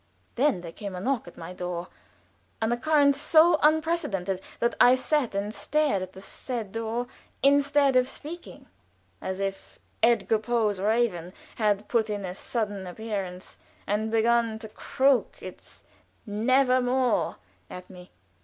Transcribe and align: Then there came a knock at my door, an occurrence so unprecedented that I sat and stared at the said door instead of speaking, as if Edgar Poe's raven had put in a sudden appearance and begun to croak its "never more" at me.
Then 0.33 0.61
there 0.61 0.71
came 0.71 0.95
a 0.95 0.99
knock 0.99 1.27
at 1.27 1.37
my 1.37 1.53
door, 1.53 1.87
an 2.59 2.71
occurrence 2.71 3.21
so 3.21 3.59
unprecedented 3.61 4.41
that 4.59 4.73
I 4.81 4.95
sat 4.95 5.35
and 5.35 5.53
stared 5.53 6.01
at 6.01 6.13
the 6.13 6.21
said 6.21 6.71
door 6.71 7.05
instead 7.43 7.95
of 7.95 8.07
speaking, 8.07 8.65
as 9.21 9.39
if 9.39 9.77
Edgar 10.01 10.39
Poe's 10.39 10.79
raven 10.79 11.33
had 11.57 11.87
put 11.87 12.09
in 12.09 12.25
a 12.25 12.33
sudden 12.33 12.87
appearance 12.87 13.59
and 13.85 14.09
begun 14.09 14.57
to 14.57 14.69
croak 14.69 15.37
its 15.39 15.83
"never 16.25 16.81
more" 16.81 17.35
at 17.69 17.87
me. 17.87 18.09